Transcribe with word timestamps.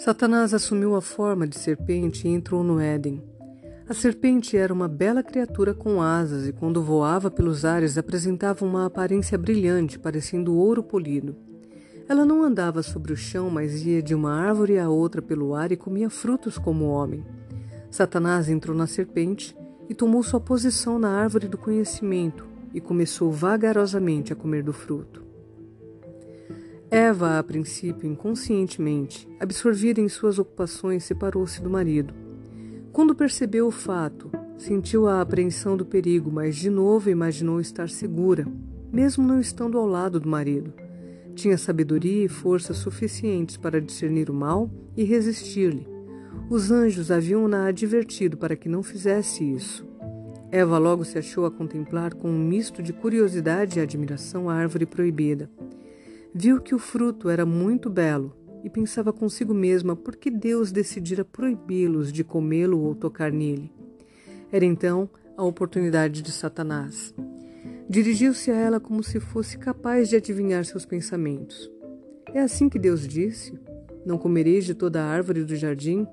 Satanás 0.00 0.54
assumiu 0.54 0.96
a 0.96 1.02
forma 1.02 1.46
de 1.46 1.58
serpente 1.58 2.26
e 2.26 2.30
entrou 2.30 2.64
no 2.64 2.80
Éden. 2.80 3.22
A 3.86 3.92
serpente 3.92 4.56
era 4.56 4.72
uma 4.72 4.88
bela 4.88 5.22
criatura 5.22 5.74
com 5.74 6.00
asas 6.00 6.48
e, 6.48 6.54
quando 6.54 6.82
voava 6.82 7.30
pelos 7.30 7.66
ares, 7.66 7.98
apresentava 7.98 8.64
uma 8.64 8.86
aparência 8.86 9.36
brilhante, 9.36 9.98
parecendo 9.98 10.56
ouro 10.56 10.82
polido. 10.82 11.36
Ela 12.08 12.24
não 12.24 12.42
andava 12.42 12.82
sobre 12.82 13.12
o 13.12 13.16
chão, 13.16 13.50
mas 13.50 13.84
ia 13.84 14.02
de 14.02 14.14
uma 14.14 14.32
árvore 14.32 14.78
a 14.78 14.88
outra 14.88 15.20
pelo 15.20 15.54
ar 15.54 15.70
e 15.70 15.76
comia 15.76 16.08
frutos 16.08 16.56
como 16.56 16.86
homem. 16.86 17.22
Satanás 17.90 18.48
entrou 18.48 18.74
na 18.74 18.86
serpente 18.86 19.54
e 19.86 19.94
tomou 19.94 20.22
sua 20.22 20.40
posição 20.40 20.98
na 20.98 21.10
árvore 21.10 21.46
do 21.46 21.58
conhecimento 21.58 22.48
e 22.72 22.80
começou 22.80 23.30
vagarosamente 23.30 24.32
a 24.32 24.36
comer 24.36 24.62
do 24.62 24.72
fruto. 24.72 25.29
Eva, 26.90 27.38
a 27.38 27.42
princípio 27.44 28.10
inconscientemente, 28.10 29.28
absorvida 29.38 30.00
em 30.00 30.08
suas 30.08 30.40
ocupações, 30.40 31.04
separou-se 31.04 31.62
do 31.62 31.70
marido. 31.70 32.12
Quando 32.92 33.14
percebeu 33.14 33.68
o 33.68 33.70
fato, 33.70 34.28
sentiu 34.58 35.06
a 35.06 35.20
apreensão 35.20 35.76
do 35.76 35.86
perigo, 35.86 36.32
mas 36.32 36.56
de 36.56 36.68
novo 36.68 37.08
imaginou 37.08 37.60
estar 37.60 37.88
segura, 37.88 38.44
mesmo 38.92 39.24
não 39.24 39.38
estando 39.38 39.78
ao 39.78 39.86
lado 39.86 40.18
do 40.18 40.28
marido. 40.28 40.72
Tinha 41.36 41.56
sabedoria 41.56 42.24
e 42.24 42.28
força 42.28 42.74
suficientes 42.74 43.56
para 43.56 43.80
discernir 43.80 44.28
o 44.28 44.34
mal 44.34 44.68
e 44.96 45.04
resistir-lhe. 45.04 45.86
Os 46.50 46.72
anjos 46.72 47.12
haviam-na 47.12 47.66
advertido 47.66 48.36
para 48.36 48.56
que 48.56 48.68
não 48.68 48.82
fizesse 48.82 49.44
isso. 49.44 49.86
Eva 50.50 50.76
logo 50.76 51.04
se 51.04 51.16
achou 51.16 51.46
a 51.46 51.52
contemplar 51.52 52.14
com 52.14 52.28
um 52.28 52.44
misto 52.44 52.82
de 52.82 52.92
curiosidade 52.92 53.78
e 53.78 53.82
admiração 53.82 54.50
a 54.50 54.54
árvore 54.54 54.86
proibida. 54.86 55.48
Viu 56.32 56.60
que 56.60 56.76
o 56.76 56.78
fruto 56.78 57.28
era 57.28 57.44
muito 57.44 57.90
belo 57.90 58.32
e 58.62 58.70
pensava 58.70 59.12
consigo 59.12 59.52
mesma 59.52 59.96
por 59.96 60.14
que 60.14 60.30
Deus 60.30 60.70
decidira 60.70 61.24
proibi-los 61.24 62.12
de 62.12 62.22
comê-lo 62.22 62.78
ou 62.80 62.94
tocar 62.94 63.32
nele. 63.32 63.72
Era 64.52 64.64
então 64.64 65.10
a 65.36 65.42
oportunidade 65.42 66.22
de 66.22 66.30
Satanás. 66.30 67.12
Dirigiu-se 67.88 68.48
a 68.48 68.54
ela 68.54 68.78
como 68.78 69.02
se 69.02 69.18
fosse 69.18 69.58
capaz 69.58 70.08
de 70.08 70.16
adivinhar 70.16 70.64
seus 70.64 70.86
pensamentos. 70.86 71.68
É 72.32 72.40
assim 72.40 72.68
que 72.68 72.78
Deus 72.78 73.08
disse: 73.08 73.58
Não 74.06 74.16
comereis 74.16 74.64
de 74.64 74.74
toda 74.74 75.02
a 75.02 75.06
árvore 75.06 75.42
do 75.42 75.56
jardim? 75.56 76.06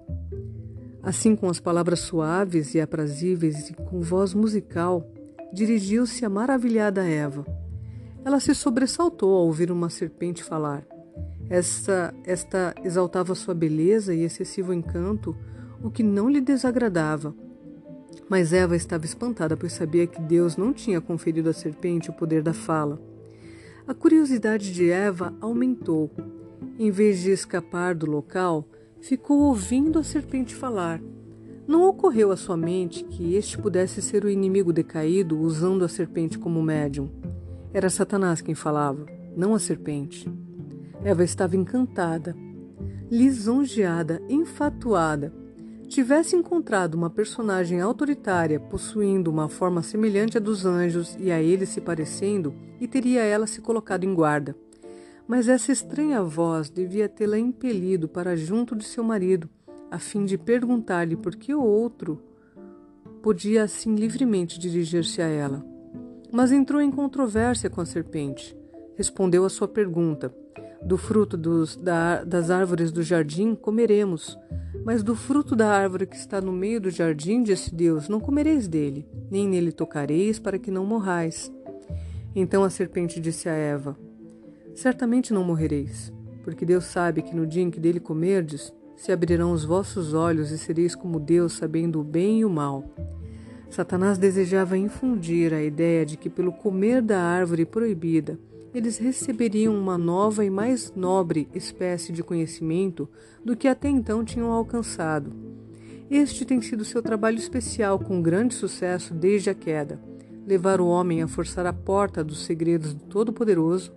Assim, 1.04 1.36
com 1.36 1.48
as 1.48 1.60
palavras 1.60 2.00
suaves 2.00 2.74
e 2.74 2.82
aprazíveis 2.82 3.70
e 3.70 3.74
com 3.74 4.02
voz 4.02 4.34
musical, 4.34 5.08
dirigiu-se 5.54 6.26
a 6.26 6.30
maravilhada 6.30 7.08
Eva 7.08 7.46
ela 8.28 8.42
se 8.42 8.54
sobressaltou 8.54 9.34
ao 9.34 9.46
ouvir 9.46 9.72
uma 9.72 9.90
serpente 9.90 10.44
falar. 10.44 10.86
Esta, 11.50 12.14
esta 12.26 12.76
exaltava 12.84 13.34
sua 13.34 13.54
beleza 13.54 14.14
e 14.14 14.22
excessivo 14.22 14.74
encanto, 14.74 15.34
o 15.82 15.90
que 15.90 16.04
não 16.04 16.30
lhe 16.30 16.42
desagradava. 16.42 17.34
Mas 18.28 18.52
Eva 18.52 18.76
estava 18.76 19.06
espantada, 19.06 19.56
pois 19.56 19.72
sabia 19.72 20.06
que 20.06 20.20
Deus 20.20 20.58
não 20.58 20.74
tinha 20.74 21.00
conferido 21.00 21.50
à 21.50 21.54
serpente 21.54 22.10
o 22.10 22.14
poder 22.14 22.44
da 22.44 22.54
fala. 22.54 23.02
A 23.88 23.94
curiosidade 23.94 24.74
de 24.74 24.92
Eva 24.92 25.34
aumentou. 25.40 26.12
Em 26.78 26.92
vez 26.92 27.22
de 27.22 27.32
escapar 27.32 27.96
do 27.96 28.12
local, 28.12 28.68
ficou 29.00 29.44
ouvindo 29.44 30.00
a 30.00 30.04
serpente 30.04 30.54
falar. 30.54 31.02
Não 31.66 31.88
ocorreu 31.88 32.34
à 32.34 32.36
sua 32.36 32.58
mente 32.58 33.06
que 33.06 33.36
este 33.36 33.58
pudesse 33.58 34.02
ser 34.02 34.26
o 34.26 34.30
inimigo 34.30 34.74
decaído 34.74 35.40
usando 35.40 35.86
a 35.86 35.88
serpente 35.88 36.38
como 36.38 36.62
médium. 36.62 37.10
Era 37.74 37.90
Satanás 37.90 38.42
quem 38.42 38.56
falava, 38.56 39.06
não 39.36 39.54
a 39.54 39.60
serpente. 39.60 40.32
Eva 41.04 41.24
estava 41.24 41.56
encantada, 41.58 42.36
lisonjeada, 43.12 44.22
enfatuada. 44.30 45.34
Tivesse 45.88 46.36
encontrado 46.36 46.96
uma 46.96 47.10
personagem 47.10 47.82
autoritária 47.82 48.60
possuindo 48.60 49.30
uma 49.30 49.50
forma 49.50 49.84
semelhante 49.84 50.38
à 50.38 50.40
dos 50.40 50.66
anjos 50.66 51.16
e 51.20 51.30
a 51.30 51.42
eles 51.42 51.70
se 51.70 51.82
parecendo, 51.82 52.54
e 52.80 52.88
teria 52.88 53.22
ela 53.22 53.46
se 53.46 53.62
colocado 53.62 54.06
em 54.06 54.14
guarda. 54.14 54.56
Mas 55.28 55.50
essa 55.50 55.72
estranha 55.72 56.24
voz 56.24 56.70
devia 56.70 57.10
tê-la 57.10 57.38
impelido 57.38 58.08
para 58.08 58.36
junto 58.38 58.76
de 58.76 58.86
seu 58.86 59.04
marido, 59.04 59.50
a 59.92 60.00
fim 60.00 60.24
de 60.24 60.38
perguntar-lhe 60.38 61.18
por 61.18 61.36
que 61.36 61.54
o 61.54 61.62
outro 61.62 62.22
podia 63.22 63.64
assim 63.64 63.96
livremente 63.96 64.58
dirigir-se 64.58 65.22
a 65.22 65.28
ela 65.28 65.77
mas 66.32 66.52
entrou 66.52 66.82
em 66.82 66.92
controvérsia 66.92 67.70
com 67.70 67.82
a 67.82 67.86
serpente. 67.86 68.58
Respondeu 68.96 69.46
à 69.46 69.50
sua 69.50 69.68
pergunta: 69.68 70.34
Do 70.82 70.98
fruto 70.98 71.38
dos, 71.38 71.76
da, 71.76 72.24
das 72.24 72.50
árvores 72.50 72.92
do 72.92 73.04
jardim 73.04 73.56
comeremos, 73.56 74.38
mas 74.84 75.04
do 75.04 75.16
fruto 75.16 75.56
da 75.56 75.70
árvore 75.70 76.06
que 76.06 76.16
está 76.16 76.40
no 76.40 76.52
meio 76.52 76.80
do 76.80 76.90
jardim, 76.90 77.44
disse 77.44 77.74
Deus, 77.74 78.08
não 78.08 78.20
comereis 78.20 78.68
dele, 78.68 79.08
nem 79.30 79.48
nele 79.48 79.72
tocareis, 79.72 80.40
para 80.40 80.58
que 80.58 80.72
não 80.72 80.86
morrais. 80.86 81.52
Então 82.36 82.64
a 82.64 82.70
serpente 82.70 83.20
disse 83.20 83.50
a 83.50 83.54
Eva: 83.54 83.98
Certamente 84.76 85.34
não 85.34 85.44
morrereis, 85.44 86.14
porque 86.44 86.66
Deus 86.66 86.86
sabe 86.86 87.22
que 87.22 87.36
no 87.36 87.46
dia 87.46 87.64
em 87.64 87.72
que 87.72 87.80
dele 87.80 88.00
comerdes, 88.00 88.74
se 88.96 89.12
abrirão 89.12 89.52
os 89.52 89.64
vossos 89.64 90.14
olhos 90.14 90.52
e 90.52 90.58
sereis 90.58 90.96
como 90.96 91.20
Deus, 91.20 91.54
sabendo 91.54 92.00
o 92.00 92.04
bem 92.04 92.40
e 92.40 92.46
o 92.46 92.50
mal. 92.50 92.84
Satanás 93.70 94.18
desejava 94.18 94.78
infundir 94.78 95.54
a 95.54 95.62
ideia 95.62 96.06
de 96.06 96.18
que, 96.18 96.30
pelo 96.30 96.52
comer 96.52 97.02
da 97.02 97.20
árvore 97.20 97.66
proibida, 97.66 98.40
eles 98.74 98.98
receberiam 98.98 99.76
uma 99.76 99.98
nova 99.98 100.46
e 100.46 100.50
mais 100.50 100.94
nobre 100.96 101.48
espécie 101.54 102.12
de 102.12 102.24
conhecimento 102.24 103.10
do 103.44 103.56
que 103.56 103.68
até 103.68 103.90
então 103.90 104.24
tinham 104.24 104.52
alcançado. 104.52 105.34
Este 106.10 106.46
tem 106.46 106.62
sido 106.62 106.86
seu 106.86 107.02
trabalho 107.02 107.38
especial 107.38 108.00
com 108.00 108.22
grande 108.22 108.54
sucesso 108.54 109.14
desde 109.14 109.50
a 109.50 109.54
queda: 109.54 110.00
levar 110.46 110.80
o 110.80 110.88
homem 110.88 111.22
a 111.22 111.28
forçar 111.28 111.66
a 111.66 111.74
porta 111.74 112.24
dos 112.24 112.46
segredos 112.46 112.94
do 112.94 113.04
Todo-Poderoso 113.06 113.92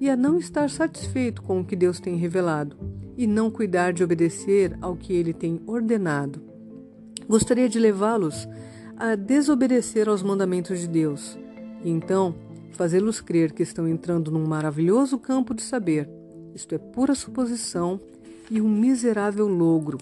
e 0.00 0.08
a 0.08 0.16
não 0.16 0.38
estar 0.38 0.70
satisfeito 0.70 1.42
com 1.42 1.60
o 1.60 1.64
que 1.64 1.74
Deus 1.74 1.98
tem 1.98 2.16
revelado, 2.16 2.76
e 3.16 3.26
não 3.26 3.50
cuidar 3.50 3.92
de 3.92 4.04
obedecer 4.04 4.76
ao 4.80 4.94
que 4.94 5.12
ele 5.12 5.32
tem 5.32 5.60
ordenado. 5.66 6.40
Gostaria 7.26 7.68
de 7.68 7.78
levá-los 7.78 8.46
a 8.98 9.14
desobedecer 9.14 10.08
aos 10.08 10.22
mandamentos 10.22 10.78
de 10.80 10.88
Deus, 10.88 11.38
e 11.84 11.90
então 11.90 12.34
fazê-los 12.72 13.20
crer 13.20 13.52
que 13.52 13.62
estão 13.62 13.86
entrando 13.86 14.30
num 14.30 14.46
maravilhoso 14.46 15.18
campo 15.18 15.54
de 15.54 15.62
saber. 15.62 16.08
Isto 16.54 16.74
é 16.74 16.78
pura 16.78 17.14
suposição 17.14 18.00
e 18.50 18.60
um 18.60 18.68
miserável 18.68 19.46
logro. 19.46 19.98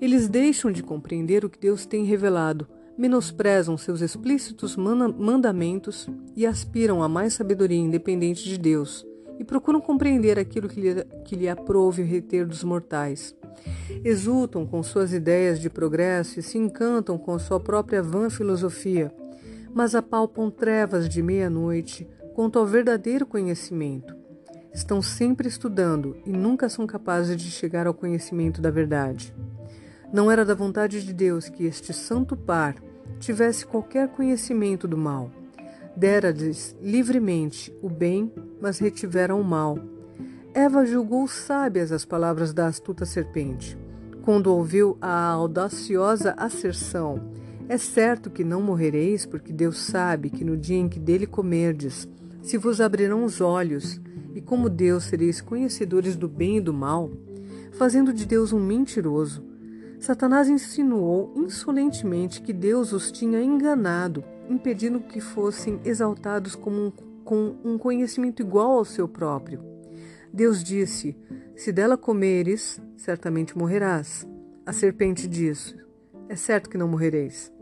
Eles 0.00 0.28
deixam 0.28 0.72
de 0.72 0.82
compreender 0.82 1.44
o 1.44 1.50
que 1.50 1.58
Deus 1.58 1.86
tem 1.86 2.04
revelado, 2.04 2.66
menosprezam 2.96 3.76
seus 3.78 4.00
explícitos 4.00 4.76
mandamentos 4.76 6.08
e 6.36 6.46
aspiram 6.46 7.02
a 7.02 7.08
mais 7.08 7.34
sabedoria 7.34 7.78
independente 7.78 8.44
de 8.44 8.58
Deus, 8.58 9.06
e 9.40 9.44
procuram 9.44 9.80
compreender 9.80 10.38
aquilo 10.38 10.68
que 10.68 10.78
lhe, 10.78 11.04
que 11.24 11.34
lhe 11.34 11.48
aprove 11.48 12.02
reter 12.02 12.46
dos 12.46 12.62
mortais. 12.62 13.34
Exultam 14.04 14.66
com 14.66 14.82
suas 14.82 15.14
ideias 15.14 15.58
de 15.58 15.70
progresso 15.70 16.38
e 16.38 16.42
se 16.42 16.58
encantam 16.58 17.16
com 17.16 17.38
sua 17.38 17.58
própria 17.58 18.02
vã 18.02 18.28
filosofia, 18.28 19.10
mas 19.72 19.94
apalpam 19.94 20.50
trevas 20.50 21.08
de 21.08 21.22
meia-noite 21.22 22.06
quanto 22.34 22.58
ao 22.58 22.66
verdadeiro 22.66 23.24
conhecimento. 23.24 24.14
Estão 24.74 25.00
sempre 25.00 25.48
estudando 25.48 26.18
e 26.26 26.30
nunca 26.30 26.68
são 26.68 26.86
capazes 26.86 27.34
de 27.34 27.50
chegar 27.50 27.86
ao 27.86 27.94
conhecimento 27.94 28.60
da 28.60 28.70
verdade. 28.70 29.34
Não 30.12 30.30
era 30.30 30.44
da 30.44 30.54
vontade 30.54 31.02
de 31.02 31.14
Deus 31.14 31.48
que 31.48 31.64
este 31.64 31.94
santo 31.94 32.36
par 32.36 32.74
tivesse 33.18 33.64
qualquer 33.64 34.08
conhecimento 34.08 34.86
do 34.86 34.98
mal. 34.98 35.30
Dera-lhes 35.96 36.76
livremente 36.80 37.74
o 37.82 37.88
bem, 37.88 38.32
mas 38.60 38.78
retiveram 38.78 39.40
o 39.40 39.44
mal. 39.44 39.78
Eva 40.54 40.86
julgou 40.86 41.26
sábias 41.26 41.92
as 41.92 42.04
palavras 42.04 42.52
da 42.52 42.66
astuta 42.66 43.04
serpente. 43.04 43.76
Quando 44.22 44.48
ouviu 44.48 44.96
a 45.00 45.28
audaciosa 45.28 46.34
asserção: 46.36 47.20
É 47.68 47.76
certo 47.76 48.30
que 48.30 48.44
não 48.44 48.62
morrereis, 48.62 49.26
porque 49.26 49.52
Deus 49.52 49.78
sabe 49.78 50.30
que 50.30 50.44
no 50.44 50.56
dia 50.56 50.78
em 50.78 50.88
que 50.88 50.98
dele 50.98 51.26
comerdes, 51.26 52.08
se 52.42 52.56
vos 52.56 52.80
abrirão 52.80 53.24
os 53.24 53.40
olhos, 53.40 54.00
e 54.34 54.40
como 54.40 54.70
Deus 54.70 55.04
sereis 55.04 55.40
conhecedores 55.40 56.16
do 56.16 56.28
bem 56.28 56.58
e 56.58 56.60
do 56.60 56.72
mal, 56.72 57.10
fazendo 57.72 58.12
de 58.12 58.24
Deus 58.24 58.52
um 58.52 58.60
mentiroso. 58.60 59.44
Satanás 59.98 60.48
insinuou 60.48 61.34
insolentemente 61.36 62.40
que 62.40 62.52
Deus 62.52 62.92
os 62.92 63.10
tinha 63.10 63.42
enganado 63.42 64.24
impedindo 64.50 65.00
que 65.00 65.20
fossem 65.20 65.80
exaltados 65.84 66.58
um, 66.66 66.90
com 67.24 67.56
um 67.64 67.78
conhecimento 67.78 68.42
igual 68.42 68.72
ao 68.72 68.84
seu 68.84 69.08
próprio. 69.08 69.62
Deus 70.32 70.62
disse: 70.62 71.16
Se 71.56 71.72
dela 71.72 71.96
comeres, 71.96 72.80
certamente 72.96 73.56
morrerás. 73.56 74.26
A 74.66 74.72
serpente 74.72 75.28
disse: 75.28 75.76
É 76.28 76.34
certo 76.34 76.68
que 76.68 76.76
não 76.76 76.88
morrereis. 76.88 77.52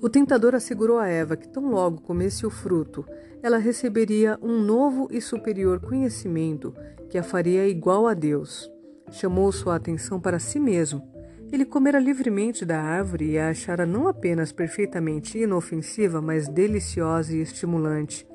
O 0.00 0.08
tentador 0.08 0.54
assegurou 0.54 0.98
a 0.98 1.08
Eva 1.08 1.36
que, 1.36 1.48
tão 1.48 1.70
logo 1.70 2.02
comesse 2.02 2.44
o 2.44 2.50
fruto, 2.50 3.04
ela 3.42 3.58
receberia 3.58 4.38
um 4.42 4.60
novo 4.60 5.08
e 5.10 5.20
superior 5.20 5.80
conhecimento 5.80 6.74
que 7.08 7.18
a 7.18 7.22
faria 7.22 7.66
igual 7.66 8.06
a 8.06 8.14
Deus. 8.14 8.70
chamou 9.10 9.52
sua 9.52 9.76
atenção 9.76 10.18
para 10.18 10.38
si 10.38 10.58
mesmo. 10.58 11.11
Ele 11.52 11.66
comera 11.66 11.98
livremente 11.98 12.64
da 12.64 12.80
árvore 12.80 13.32
e 13.32 13.38
a 13.38 13.50
achara 13.50 13.84
não 13.84 14.08
apenas 14.08 14.50
perfeitamente 14.50 15.36
inofensiva, 15.36 16.22
mas 16.22 16.48
deliciosa 16.48 17.36
e 17.36 17.42
estimulante. 17.42 18.26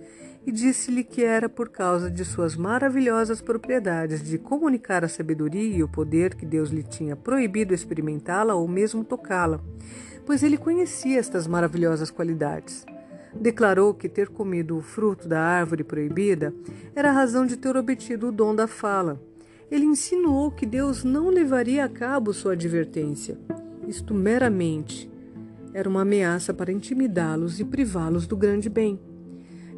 E 0.46 0.52
disse-lhe 0.52 1.04
que 1.04 1.24
era 1.24 1.50
por 1.50 1.70
causa 1.70 2.12
de 2.12 2.24
suas 2.24 2.56
maravilhosas 2.56 3.42
propriedades 3.42 4.22
de 4.22 4.38
comunicar 4.38 5.04
a 5.04 5.08
sabedoria 5.08 5.78
e 5.78 5.82
o 5.82 5.90
poder 5.90 6.36
que 6.36 6.46
Deus 6.46 6.70
lhe 6.70 6.84
tinha 6.84 7.16
proibido 7.16 7.74
experimentá-la 7.74 8.54
ou 8.54 8.68
mesmo 8.68 9.04
tocá-la, 9.04 9.60
pois 10.24 10.44
ele 10.44 10.56
conhecia 10.56 11.20
estas 11.20 11.48
maravilhosas 11.48 12.12
qualidades. 12.12 12.86
Declarou 13.34 13.96
que 13.96 14.08
ter 14.08 14.30
comido 14.30 14.78
o 14.78 14.82
fruto 14.82 15.28
da 15.28 15.42
árvore 15.42 15.84
proibida 15.84 16.54
era 16.96 17.10
a 17.10 17.14
razão 17.14 17.48
de 17.48 17.58
ter 17.58 17.76
obtido 17.76 18.28
o 18.28 18.32
dom 18.32 18.54
da 18.54 18.68
fala. 18.68 19.20
Ele 19.70 19.86
insinuou 19.86 20.52
que 20.52 20.66
Deus 20.66 21.04
não 21.04 21.30
levaria 21.30 21.84
a 21.84 21.90
cabo 21.90 22.34
sua 22.34 22.54
advertência. 22.54 23.38
Isto 23.88 24.14
meramente 24.14 25.10
era 25.74 25.88
uma 25.88 26.02
ameaça 26.02 26.54
para 26.54 26.72
intimidá-los 26.72 27.60
e 27.60 27.66
privá-los 27.66 28.26
do 28.26 28.36
grande 28.36 28.70
bem. 28.70 29.00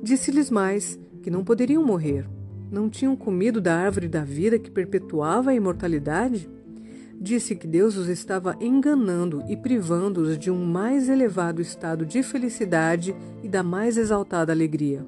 Disse-lhes 0.01 0.49
mais 0.49 0.99
que 1.21 1.29
não 1.29 1.43
poderiam 1.43 1.83
morrer. 1.83 2.27
Não 2.71 2.89
tinham 2.89 3.15
comido 3.15 3.59
da 3.59 3.75
árvore 3.75 4.07
da 4.07 4.23
vida 4.23 4.59
que 4.59 4.69
perpetuava 4.69 5.49
a 5.51 5.55
imortalidade? 5.55 6.49
disse 7.19 7.53
que 7.53 7.67
Deus 7.67 7.97
os 7.97 8.07
estava 8.07 8.55
enganando 8.61 9.43
e 9.49 9.57
privando-os 9.57 10.37
de 10.37 10.49
um 10.49 10.63
mais 10.63 11.09
elevado 11.09 11.61
estado 11.61 12.05
de 12.05 12.23
felicidade 12.23 13.13
e 13.43 13.49
da 13.49 13.61
mais 13.61 13.97
exaltada 13.97 14.53
alegria. 14.53 15.05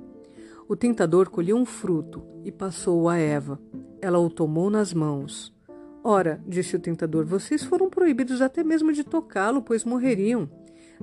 O 0.71 0.75
tentador 0.77 1.29
colheu 1.29 1.57
um 1.57 1.65
fruto 1.65 2.23
e 2.45 2.49
passou-o 2.49 3.09
a 3.09 3.17
Eva. 3.17 3.59
Ela 4.01 4.19
o 4.19 4.29
tomou 4.29 4.69
nas 4.69 4.93
mãos. 4.93 5.53
Ora, 6.01 6.41
disse 6.47 6.77
o 6.77 6.79
tentador, 6.79 7.25
vocês 7.25 7.61
foram 7.61 7.89
proibidos 7.89 8.41
até 8.41 8.63
mesmo 8.63 8.93
de 8.93 9.03
tocá-lo, 9.03 9.61
pois 9.61 9.83
morreriam. 9.83 10.49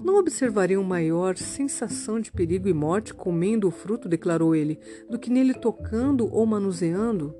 Não 0.02 0.16
observariam 0.16 0.82
maior 0.82 1.36
sensação 1.36 2.18
de 2.18 2.32
perigo 2.32 2.66
e 2.66 2.72
morte 2.72 3.12
comendo 3.12 3.68
o 3.68 3.70
fruto, 3.70 4.08
declarou 4.08 4.54
ele, 4.54 4.80
do 5.06 5.18
que 5.18 5.28
nele 5.28 5.52
tocando 5.52 6.34
ou 6.34 6.46
manuseando? 6.46 7.34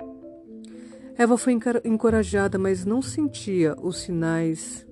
Eva 1.16 1.38
foi 1.38 1.58
encorajada, 1.82 2.58
mas 2.58 2.84
não 2.84 3.00
sentia 3.00 3.74
os 3.80 4.02
sinais 4.02 4.86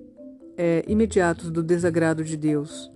é, 0.57 0.83
imediatos 0.87 1.51
do 1.51 1.61
desagrado 1.61 2.23
de 2.23 2.35
Deus. 2.35 2.91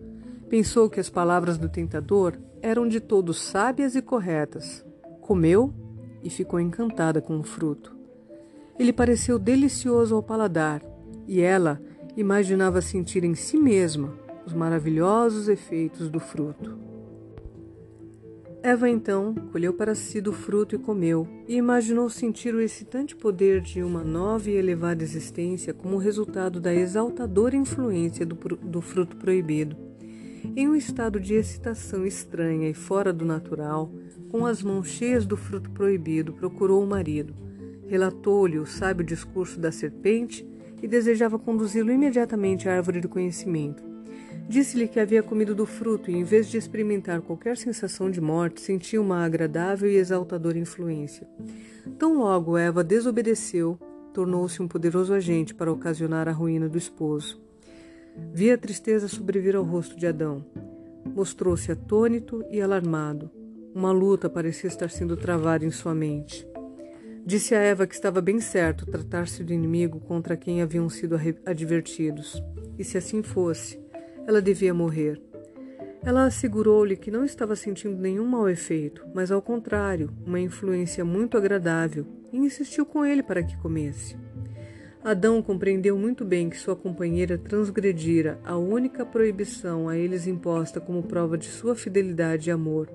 Pensou 0.50 0.90
que 0.90 1.00
as 1.00 1.12
palavras 1.12 1.60
do 1.60 1.70
tentador 1.70 2.40
eram 2.62 2.88
de 2.88 3.00
todo 3.00 3.34
sábias 3.34 3.96
e 3.96 4.02
corretas. 4.02 4.86
Comeu 5.20 5.74
e 6.24 6.30
ficou 6.30 6.60
encantada 6.60 7.22
com 7.22 7.40
o 7.40 7.44
fruto. 7.44 7.96
Ele 8.78 8.94
pareceu 8.94 9.38
delicioso 9.38 10.16
ao 10.16 10.24
paladar 10.24 10.82
e 11.28 11.42
ela 11.42 11.82
imaginava 12.16 12.82
sentir 12.82 13.24
em 13.24 13.36
si 13.36 13.58
mesma 13.58 14.14
os 14.46 14.54
maravilhosos 14.54 15.48
efeitos 15.48 16.10
do 16.10 16.20
fruto. 16.20 16.78
Eva 18.64 18.88
então 18.88 19.34
colheu 19.52 19.74
para 19.74 19.96
si 19.96 20.22
do 20.22 20.32
fruto 20.32 20.76
e 20.76 20.78
comeu, 20.78 21.28
e 21.48 21.56
imaginou 21.56 22.08
sentir 22.12 22.54
o 22.54 22.62
excitante 22.62 23.16
poder 23.16 23.60
de 23.60 23.82
uma 23.82 24.04
nova 24.04 24.52
e 24.52 24.54
elevada 24.54 25.04
existência 25.04 25.74
como 25.74 25.98
resultado 25.98 26.60
da 26.60 26.72
exaltadora 26.72 27.56
influência 27.56 28.24
do, 28.24 28.36
do 28.36 28.80
fruto 28.80 29.18
proibido. 29.18 29.76
Em 30.44 30.68
um 30.68 30.76
estado 30.76 31.20
de 31.20 31.36
excitação 31.36 32.06
estranha 32.06 32.70
e 32.70 32.74
fora 32.74 33.14
do 33.14 33.24
natural, 33.24 33.92
com 34.30 34.46
as 34.46 34.64
mãos 34.64 34.88
cheias 34.88 35.26
do 35.26 35.38
fruto 35.38 35.70
proibido, 35.72 36.34
procurou 36.34 36.84
o 36.84 36.88
marido. 36.88 37.34
Relatou-lhe 37.88 38.58
o 38.58 38.66
sábio 38.66 39.06
discurso 39.06 39.60
da 39.60 39.72
serpente 39.72 40.46
e 40.82 40.88
desejava 40.88 41.38
conduzi-lo 41.38 41.92
imediatamente 41.92 42.68
à 42.68 42.76
árvore 42.76 43.00
do 43.00 43.10
conhecimento. 43.10 43.84
Disse-lhe 44.48 44.88
que 44.88 45.00
havia 45.00 45.24
comido 45.24 45.54
do 45.54 45.66
fruto 45.66 46.10
e, 46.10 46.16
em 46.16 46.24
vez 46.24 46.50
de 46.50 46.58
experimentar 46.58 47.22
qualquer 47.22 47.56
sensação 47.56 48.10
de 48.10 48.20
morte, 48.20 48.60
sentia 48.60 49.02
uma 49.02 49.24
agradável 49.24 49.90
e 49.90 49.96
exaltadora 49.96 50.58
influência. 50.58 51.28
Tão 51.98 52.18
logo 52.18 52.58
Eva 52.58 52.84
desobedeceu, 52.84 53.80
tornou-se 54.14 54.62
um 54.62 54.68
poderoso 54.68 55.14
agente 55.14 55.54
para 55.56 55.72
ocasionar 55.72 56.28
a 56.28 56.32
ruína 56.32 56.68
do 56.68 56.78
esposo. 56.78 57.42
Via 58.34 58.56
a 58.56 58.58
tristeza 58.58 59.08
sobrevir 59.08 59.56
ao 59.56 59.64
rosto 59.64 59.96
de 59.96 60.08
Adão. 60.08 60.46
Mostrou-se 61.06 61.72
atônito 61.72 62.44
e 62.50 62.62
alarmado. 62.62 63.30
Uma 63.74 63.92
luta 63.92 64.30
parecia 64.30 64.68
estar 64.68 64.90
sendo 64.90 65.16
travada 65.16 65.66
em 65.66 65.72
sua 65.72 65.94
mente. 65.94 66.48
Disse 67.26 67.54
a 67.54 67.60
Eva 67.60 67.86
que 67.86 67.94
estava 67.94 68.20
bem 68.20 68.40
certo 68.40 68.86
tratar-se 68.86 69.44
do 69.44 69.54
inimigo 69.54 70.00
contra 70.00 70.36
quem 70.36 70.62
haviam 70.62 70.90
sido 70.90 71.16
advertidos. 71.46 72.42
E 72.78 72.84
se 72.84 72.98
assim 72.98 73.22
fosse, 73.22 73.80
ela 74.28 74.42
devia 74.42 74.74
morrer. 74.74 75.22
Ela 76.04 76.26
assegurou-lhe 76.26 76.98
que 76.98 77.12
não 77.12 77.24
estava 77.24 77.56
sentindo 77.56 77.96
nenhum 77.96 78.26
mau 78.26 78.50
efeito, 78.50 79.06
mas 79.14 79.32
ao 79.32 79.42
contrário, 79.42 80.10
uma 80.26 80.40
influência 80.40 81.06
muito 81.06 81.38
agradável, 81.38 82.08
e 82.34 82.38
insistiu 82.38 82.86
com 82.86 83.06
ele 83.06 83.22
para 83.22 83.44
que 83.44 83.56
comesse. 83.58 84.18
Adão 85.04 85.42
compreendeu 85.42 85.98
muito 85.98 86.24
bem 86.24 86.48
que 86.48 86.58
sua 86.58 86.76
companheira 86.76 87.36
transgredira 87.36 88.40
a 88.44 88.56
única 88.56 89.04
proibição 89.04 89.90
a 89.90 89.98
eles 89.98 90.28
imposta 90.28 90.80
como 90.80 91.02
prova 91.02 91.40
de 91.40 91.46
sua 91.46 91.76
fidelidade 91.76 92.50
e 92.50 92.52
amor. 92.52 92.88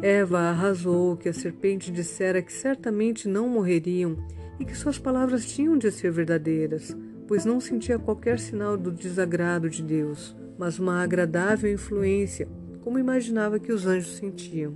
Eva 0.00 0.38
arrasou 0.38 1.18
que 1.18 1.28
a 1.28 1.32
serpente 1.34 1.92
dissera 1.92 2.40
que 2.40 2.50
certamente 2.50 3.28
não 3.28 3.50
morreriam 3.50 4.16
e 4.58 4.64
que 4.64 4.74
suas 4.74 4.98
palavras 4.98 5.44
tinham 5.44 5.76
de 5.76 5.90
ser 5.90 6.10
verdadeiras, 6.10 6.96
pois 7.28 7.44
não 7.44 7.60
sentia 7.60 7.98
qualquer 7.98 8.38
sinal 8.38 8.78
do 8.78 8.90
desagrado 8.90 9.68
de 9.68 9.82
Deus, 9.82 10.34
mas 10.58 10.78
uma 10.78 11.02
agradável 11.02 11.70
influência, 11.70 12.48
como 12.80 12.98
imaginava 12.98 13.58
que 13.58 13.72
os 13.72 13.86
anjos 13.86 14.16
sentiam. 14.16 14.74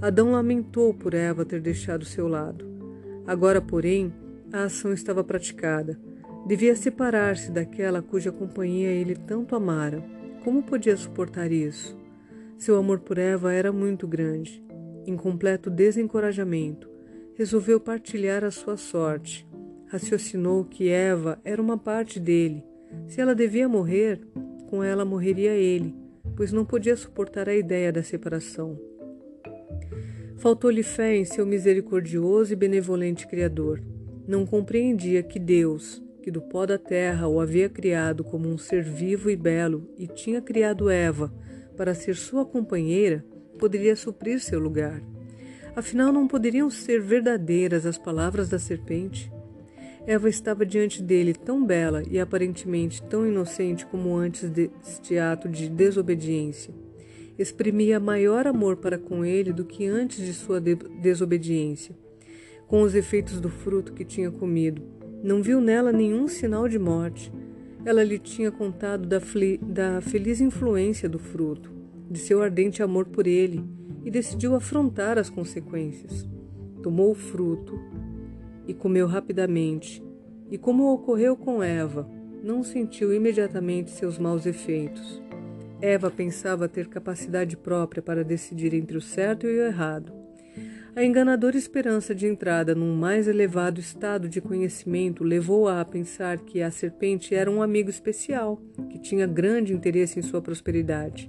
Adão 0.00 0.30
lamentou 0.30 0.94
por 0.94 1.12
Eva 1.12 1.44
ter 1.44 1.60
deixado 1.60 2.04
seu 2.04 2.28
lado. 2.28 2.64
Agora, 3.26 3.60
porém, 3.60 4.12
a 4.54 4.64
ação 4.64 4.92
estava 4.92 5.24
praticada. 5.24 5.98
Devia 6.46 6.76
separar-se 6.76 7.50
daquela 7.50 8.00
cuja 8.00 8.30
companhia 8.30 8.88
ele 8.88 9.14
tanto 9.14 9.56
amara. 9.56 10.02
Como 10.42 10.62
podia 10.62 10.96
suportar 10.96 11.50
isso? 11.50 11.98
Seu 12.56 12.76
amor 12.76 13.00
por 13.00 13.18
Eva 13.18 13.52
era 13.52 13.72
muito 13.72 14.06
grande. 14.06 14.64
Em 15.06 15.16
completo 15.16 15.68
desencorajamento, 15.68 16.88
resolveu 17.34 17.80
partilhar 17.80 18.44
a 18.44 18.50
sua 18.50 18.76
sorte 18.76 19.46
raciocinou 19.94 20.64
que 20.64 20.88
Eva 20.88 21.38
era 21.44 21.62
uma 21.62 21.78
parte 21.78 22.18
dele. 22.18 22.64
Se 23.06 23.20
ela 23.20 23.34
devia 23.34 23.68
morrer, 23.68 24.20
com 24.68 24.82
ela 24.82 25.04
morreria 25.04 25.52
ele, 25.52 25.94
pois 26.36 26.52
não 26.52 26.64
podia 26.64 26.96
suportar 26.96 27.48
a 27.48 27.54
ideia 27.54 27.92
da 27.92 28.02
separação. 28.02 28.76
Faltou-lhe 30.36 30.82
fé 30.82 31.16
em 31.16 31.24
seu 31.24 31.46
misericordioso 31.46 32.52
e 32.52 32.56
benevolente 32.56 33.26
Criador. 33.26 33.80
Não 34.26 34.46
compreendia 34.46 35.22
que 35.22 35.38
Deus, 35.38 36.02
que 36.22 36.30
do 36.30 36.40
pó 36.40 36.64
da 36.64 36.78
terra 36.78 37.28
o 37.28 37.38
havia 37.38 37.68
criado 37.68 38.24
como 38.24 38.48
um 38.48 38.56
ser 38.56 38.82
vivo 38.82 39.28
e 39.28 39.36
belo 39.36 39.90
e 39.98 40.06
tinha 40.06 40.40
criado 40.40 40.88
Eva 40.88 41.30
para 41.76 41.94
ser 41.94 42.16
sua 42.16 42.46
companheira, 42.46 43.22
poderia 43.58 43.94
suprir 43.94 44.40
seu 44.40 44.58
lugar. 44.58 45.02
Afinal, 45.76 46.12
não 46.12 46.26
poderiam 46.26 46.70
ser 46.70 47.02
verdadeiras 47.02 47.84
as 47.84 47.98
palavras 47.98 48.48
da 48.48 48.58
serpente? 48.58 49.30
Eva 50.06 50.28
estava 50.28 50.64
diante 50.64 51.02
dele 51.02 51.34
tão 51.34 51.64
bela 51.64 52.02
e 52.08 52.18
aparentemente 52.18 53.02
tão 53.02 53.26
inocente 53.26 53.84
como 53.84 54.16
antes 54.16 54.48
deste 54.50 55.18
ato 55.18 55.48
de 55.48 55.68
desobediência. 55.68 56.72
Exprimia 57.38 57.98
maior 57.98 58.46
amor 58.46 58.76
para 58.76 58.98
com 58.98 59.24
ele 59.24 59.52
do 59.52 59.64
que 59.64 59.86
antes 59.86 60.24
de 60.24 60.32
sua 60.32 60.60
de 60.60 60.76
desobediência. 60.76 61.94
Com 62.66 62.82
os 62.82 62.94
efeitos 62.94 63.40
do 63.40 63.48
fruto 63.48 63.92
que 63.92 64.04
tinha 64.04 64.30
comido, 64.30 64.82
não 65.22 65.42
viu 65.42 65.60
nela 65.60 65.92
nenhum 65.92 66.28
sinal 66.28 66.68
de 66.68 66.78
morte. 66.78 67.32
Ela 67.84 68.02
lhe 68.02 68.18
tinha 68.18 68.50
contado 68.50 69.06
da, 69.06 69.20
da 69.62 70.00
feliz 70.00 70.40
influência 70.40 71.08
do 71.08 71.18
fruto, 71.18 71.70
de 72.10 72.18
seu 72.18 72.42
ardente 72.42 72.82
amor 72.82 73.06
por 73.06 73.26
ele, 73.26 73.64
e 74.04 74.10
decidiu 74.10 74.54
afrontar 74.54 75.18
as 75.18 75.30
consequências. 75.30 76.26
Tomou 76.82 77.10
o 77.10 77.14
fruto, 77.14 77.78
e 78.66 78.74
comeu 78.74 79.06
rapidamente. 79.06 80.02
E 80.50 80.58
como 80.58 80.92
ocorreu 80.92 81.36
com 81.36 81.62
Eva, 81.62 82.08
não 82.42 82.62
sentiu 82.62 83.14
imediatamente 83.14 83.90
seus 83.90 84.18
maus 84.18 84.46
efeitos. 84.46 85.22
Eva 85.80 86.10
pensava 86.10 86.68
ter 86.68 86.88
capacidade 86.88 87.56
própria 87.56 88.02
para 88.02 88.24
decidir 88.24 88.74
entre 88.74 88.96
o 88.96 89.00
certo 89.00 89.46
e 89.46 89.58
o 89.58 89.62
errado. 89.62 90.12
A 90.96 91.02
enganadora 91.02 91.56
esperança 91.56 92.14
de 92.14 92.24
entrada 92.24 92.72
num 92.72 92.94
mais 92.94 93.26
elevado 93.26 93.80
estado 93.80 94.28
de 94.28 94.40
conhecimento 94.40 95.24
levou-a 95.24 95.80
a 95.80 95.84
pensar 95.84 96.38
que 96.38 96.62
a 96.62 96.70
serpente 96.70 97.34
era 97.34 97.50
um 97.50 97.60
amigo 97.60 97.90
especial, 97.90 98.62
que 98.88 99.00
tinha 99.00 99.26
grande 99.26 99.72
interesse 99.72 100.20
em 100.20 100.22
sua 100.22 100.40
prosperidade. 100.40 101.28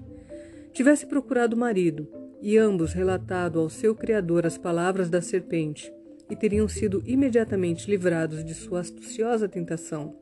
Tivesse 0.72 1.08
procurado 1.08 1.58
marido, 1.58 2.08
e 2.44 2.60
ambos 2.60 2.94
relatado 2.94 3.60
ao 3.60 3.68
seu 3.68 3.96
criador 3.96 4.46
as 4.46 4.56
palavras 4.56 5.10
da 5.10 5.20
serpente, 5.20 5.92
e 6.30 6.36
teriam 6.36 6.68
sido 6.68 7.02
imediatamente 7.04 7.90
livrados 7.90 8.46
de 8.46 8.54
sua 8.54 8.82
astuciosa 8.82 9.50
tentação. 9.50 10.16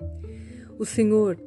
O 0.79 0.85
Senhor 0.85 1.37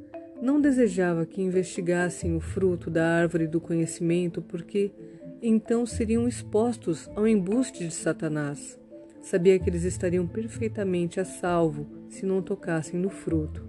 não 0.43 0.61
desejava 0.61 1.25
que 1.25 1.41
investigassem 1.41 2.37
o 2.37 2.41
fruto 2.41 2.91
da 2.91 3.07
árvore 3.07 3.47
do 3.47 3.59
conhecimento, 3.59 4.43
porque 4.43 4.93
então 5.49 5.87
seriam 5.87 6.27
expostos 6.27 7.09
ao 7.15 7.27
embuste 7.27 7.87
de 7.87 7.95
Satanás. 7.95 8.79
Sabia 9.21 9.59
que 9.59 9.71
eles 9.71 9.85
estariam 9.85 10.27
perfeitamente 10.27 11.21
a 11.21 11.25
salvo 11.25 11.87
se 12.09 12.27
não 12.27 12.43
tocassem 12.43 12.99
no 12.99 13.09
fruto. 13.09 13.65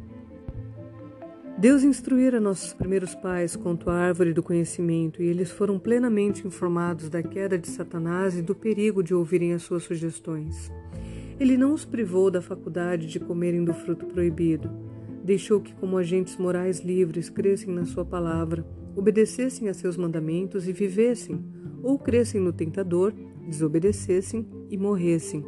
Deus 1.56 1.84
instruíra 1.84 2.40
nossos 2.40 2.74
primeiros 2.74 3.14
pais 3.14 3.56
quanto 3.56 3.90
à 3.90 3.96
árvore 3.96 4.34
do 4.34 4.42
conhecimento, 4.44 5.22
e 5.22 5.28
eles 5.28 5.52
foram 5.52 5.78
plenamente 5.78 6.46
informados 6.46 7.10
da 7.10 7.22
queda 7.22 7.58
de 7.58 7.68
Satanás 7.68 8.38
e 8.38 8.42
do 8.42 8.56
perigo 8.56 9.04
de 9.04 9.14
ouvirem 9.14 9.54
as 9.54 9.64
suas 9.64 9.84
sugestões. 9.84 10.72
Ele 11.40 11.58
não 11.58 11.74
os 11.74 11.86
privou 11.86 12.32
da 12.32 12.42
faculdade 12.42 13.08
de 13.08 13.20
comerem 13.20 13.64
do 13.64 13.74
fruto 13.74 14.06
proibido. 14.08 14.70
Deixou 15.24 15.60
que, 15.60 15.74
como 15.74 15.98
agentes 15.98 16.38
morais 16.38 16.80
livres, 16.80 17.30
crescem 17.30 17.74
na 17.74 17.86
sua 17.86 18.06
palavra, 18.06 18.66
obedecessem 18.98 19.70
a 19.70 19.74
seus 19.76 19.96
mandamentos 19.96 20.68
e 20.68 20.74
vivessem, 20.74 21.40
ou 21.84 22.00
crescem 22.00 22.42
no 22.42 22.52
tentador, 22.52 23.14
desobedecessem 23.48 24.46
e 24.72 24.78
morressem. 24.78 25.46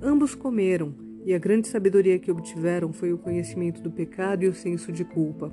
Ambos 0.00 0.36
comeram, 0.36 0.94
e 1.24 1.34
a 1.34 1.38
grande 1.38 1.66
sabedoria 1.66 2.18
que 2.18 2.30
obtiveram 2.30 2.92
foi 2.92 3.12
o 3.12 3.18
conhecimento 3.18 3.82
do 3.82 3.90
pecado 3.90 4.44
e 4.44 4.48
o 4.48 4.54
senso 4.54 4.92
de 4.92 5.04
culpa. 5.04 5.52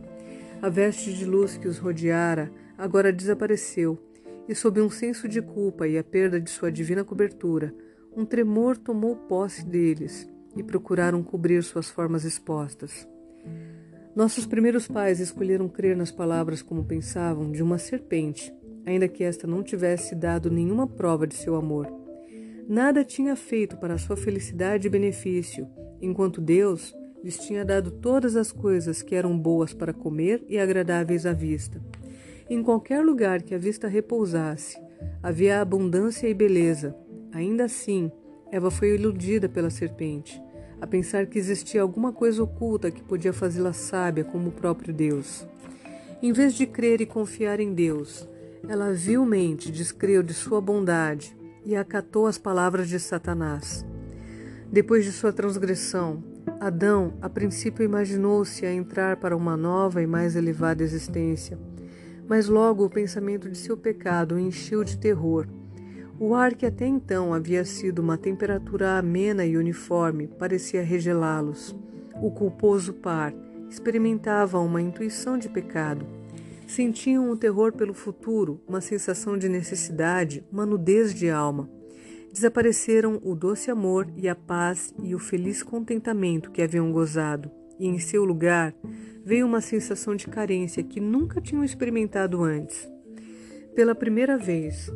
A 0.62 0.70
veste 0.70 1.12
de 1.12 1.26
luz 1.26 1.58
que 1.58 1.68
os 1.68 1.80
rodeara 1.80 2.52
agora 2.78 3.12
desapareceu, 3.12 3.98
e 4.48 4.54
sob 4.54 4.80
um 4.80 4.90
senso 4.90 5.28
de 5.28 5.42
culpa 5.42 5.88
e 5.88 5.98
a 5.98 6.04
perda 6.04 6.40
de 6.40 6.50
sua 6.52 6.72
divina 6.72 7.04
cobertura, 7.04 7.74
um 8.16 8.26
tremor 8.26 8.78
tomou 8.78 9.16
posse 9.16 9.66
deles 9.66 10.30
e 10.56 10.62
procuraram 10.62 11.24
cobrir 11.24 11.64
suas 11.64 11.90
formas 11.90 12.24
expostas. 12.24 13.08
Nossos 14.16 14.46
primeiros 14.46 14.88
pais 14.88 15.20
escolheram 15.20 15.68
crer 15.68 15.98
nas 15.98 16.12
palavras 16.12 16.62
como 16.62 16.84
pensavam 16.84 17.52
de 17.52 17.64
uma 17.64 17.80
serpente, 17.80 18.54
ainda 18.86 19.08
que 19.08 19.24
esta 19.24 19.48
não 19.48 19.64
tivesse 19.64 20.14
dado 20.14 20.52
nenhuma 20.52 20.86
prova 20.86 21.26
de 21.26 21.34
seu 21.34 21.56
amor. 21.56 21.92
Nada 22.68 23.04
tinha 23.04 23.36
feito 23.36 23.76
para 23.78 23.98
sua 23.98 24.16
felicidade 24.16 24.88
e 24.88 24.90
benefício, 24.90 25.68
enquanto 26.00 26.40
Deus 26.40 26.96
lhes 27.24 27.40
tinha 27.40 27.66
dado 27.66 27.90
todas 27.90 28.36
as 28.36 28.52
coisas 28.52 29.02
que 29.02 29.16
eram 29.16 29.38
boas 29.38 29.74
para 29.74 29.94
comer 29.94 30.44
e 30.48 30.60
agradáveis 30.60 31.26
à 31.26 31.34
vista. 31.34 31.82
Em 32.50 32.62
qualquer 32.62 33.04
lugar 33.04 33.42
que 33.42 33.56
a 33.56 33.58
vista 33.58 33.88
repousasse, 33.88 34.78
havia 35.24 35.60
abundância 35.60 36.28
e 36.28 36.34
beleza. 36.34 36.96
Ainda 37.32 37.66
assim, 37.66 38.12
Eva 38.52 38.70
foi 38.70 38.94
iludida 38.94 39.50
pela 39.50 39.70
serpente, 39.70 40.40
a 40.84 40.88
pensar 40.88 41.28
que 41.28 41.40
existia 41.40 41.82
alguma 41.82 42.12
coisa 42.12 42.44
oculta 42.44 42.92
que 42.92 43.02
podia 43.02 43.32
fazê-la 43.32 43.72
sábia 43.72 44.26
como 44.26 44.50
o 44.50 44.52
próprio 44.52 44.94
Deus. 44.94 45.48
Em 46.22 46.34
vez 46.34 46.54
de 46.54 46.66
crer 46.68 47.00
e 47.00 47.06
confiar 47.06 47.62
em 47.62 47.74
Deus, 47.74 48.28
ela 48.68 48.92
vilmente 48.92 49.72
descreu 49.72 50.22
de 50.22 50.34
sua 50.34 50.60
bondade 50.60 51.38
e 51.64 51.74
acatou 51.74 52.28
as 52.28 52.38
palavras 52.38 52.90
de 52.90 53.00
Satanás. 53.00 53.86
Depois 54.70 55.06
de 55.06 55.14
sua 55.14 55.32
transgressão, 55.32 56.22
Adão 56.60 57.14
a 57.22 57.30
princípio 57.30 57.86
imaginou-se 57.86 58.66
a 58.66 58.74
entrar 58.74 59.16
para 59.16 59.38
uma 59.38 59.56
nova 59.56 60.02
e 60.02 60.06
mais 60.06 60.36
elevada 60.36 60.84
existência, 60.84 61.58
mas 62.28 62.50
logo 62.50 62.84
o 62.84 62.90
pensamento 62.90 63.50
de 63.50 63.58
seu 63.58 63.78
pecado 63.78 64.36
o 64.36 64.40
encheu 64.40 64.84
de 64.84 64.98
terror. 64.98 65.48
O 66.20 66.36
ar 66.36 66.54
que 66.54 66.66
até 66.66 66.86
então 66.86 67.34
havia 67.34 67.66
sido 67.66 68.00
uma 68.00 68.18
temperatura 68.18 68.98
amena 68.98 69.46
e 69.46 69.58
uniforme 69.58 70.28
parecia 70.28 70.84
regelá-los. 70.84 71.76
O 72.22 72.32
culposo 72.32 72.94
par 72.94 73.34
experimentava 73.70 74.60
uma 74.60 74.82
intuição 74.82 75.38
de 75.38 75.50
pecado 75.50 76.06
Sentiam 76.68 77.30
um 77.30 77.38
terror 77.38 77.74
pelo 77.74 77.94
futuro, 77.94 78.60
uma 78.68 78.82
sensação 78.82 79.38
de 79.38 79.48
necessidade, 79.50 80.44
uma 80.52 80.66
nudez 80.66 81.14
de 81.14 81.30
alma. 81.30 81.70
Desapareceram 82.32 83.20
o 83.24 83.36
doce 83.36 83.70
amor 83.70 84.08
e 84.16 84.28
a 84.28 84.34
paz 84.34 84.94
e 85.04 85.14
o 85.14 85.20
feliz 85.20 85.62
contentamento 85.62 86.50
que 86.50 86.62
haviam 86.62 86.92
gozado, 86.92 87.52
e 87.80 87.86
em 87.86 88.00
seu 88.00 88.26
lugar 88.26 88.74
veio 89.24 89.46
uma 89.46 89.62
sensação 89.62 90.16
de 90.16 90.28
carência 90.28 90.82
que 90.82 91.00
nunca 91.00 91.40
tinham 91.40 91.64
experimentado 91.64 92.44
antes. 92.44 92.90
Pela 93.76 93.94
primeira 93.94 94.38
vez, 94.38 94.92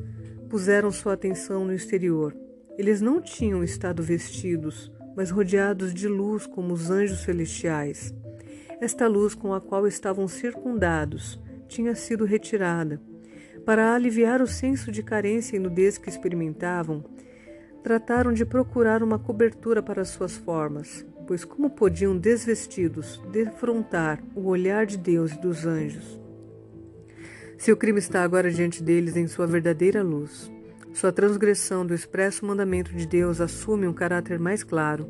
puseram 0.49 0.91
sua 0.91 1.13
atenção 1.13 1.65
no 1.65 1.73
exterior. 1.73 2.35
Eles 2.77 3.01
não 3.01 3.21
tinham 3.21 3.63
estado 3.63 4.03
vestidos, 4.03 4.91
mas 5.15 5.31
rodeados 5.31 5.93
de 5.93 6.07
luz 6.07 6.45
como 6.45 6.73
os 6.73 6.89
anjos 6.89 7.21
celestiais. 7.21 8.13
Esta 8.79 9.07
luz 9.07 9.33
com 9.33 9.53
a 9.53 9.59
qual 9.59 9.87
estavam 9.87 10.27
circundados 10.27 11.39
tinha 11.67 11.95
sido 11.95 12.23
retirada. 12.23 13.01
Para 13.65 13.93
aliviar 13.93 14.41
o 14.41 14.47
senso 14.47 14.91
de 14.91 15.03
carência 15.03 15.55
e 15.55 15.59
nudez 15.59 15.97
que 15.97 16.09
experimentavam, 16.09 17.03
trataram 17.83 18.31
de 18.31 18.45
procurar 18.45 19.01
uma 19.01 19.17
cobertura 19.17 19.81
para 19.81 20.05
suas 20.05 20.37
formas, 20.37 21.05
pois 21.25 21.43
como 21.43 21.69
podiam 21.69 22.17
desvestidos 22.17 23.19
defrontar 23.31 24.23
o 24.35 24.47
olhar 24.47 24.85
de 24.85 24.97
Deus 24.97 25.31
e 25.31 25.41
dos 25.41 25.65
anjos? 25.65 26.26
Seu 27.57 27.75
crime 27.75 27.97
está 27.97 28.21
agora 28.21 28.51
diante 28.51 28.83
deles 28.83 29.17
em 29.17 29.27
sua 29.27 29.47
verdadeira 29.47 30.03
luz. 30.03 30.51
Sua 30.93 31.11
transgressão 31.11 31.83
do 31.85 31.93
expresso 31.93 32.45
mandamento 32.45 32.93
de 32.93 33.07
Deus 33.07 33.41
assume 33.41 33.87
um 33.87 33.93
caráter 33.93 34.39
mais 34.39 34.63
claro. 34.63 35.09